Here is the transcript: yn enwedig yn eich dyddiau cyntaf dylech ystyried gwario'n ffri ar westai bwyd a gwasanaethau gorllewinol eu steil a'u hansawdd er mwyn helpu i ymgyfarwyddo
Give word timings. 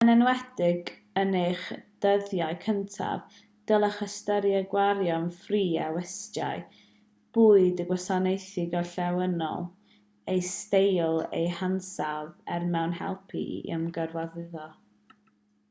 yn 0.03 0.09
enwedig 0.11 0.87
yn 1.21 1.33
eich 1.39 1.65
dyddiau 2.05 2.55
cyntaf 2.61 3.35
dylech 3.71 3.99
ystyried 4.05 4.65
gwario'n 4.71 5.27
ffri 5.41 5.59
ar 5.87 5.91
westai 5.97 6.55
bwyd 7.37 7.83
a 7.83 7.85
gwasanaethau 7.91 8.65
gorllewinol 8.71 9.69
eu 10.37 10.41
steil 10.49 11.21
a'u 11.41 11.43
hansawdd 11.59 12.51
er 12.57 12.65
mwyn 12.73 12.97
helpu 13.03 13.43
i 13.45 13.77
ymgyfarwyddo 13.77 14.65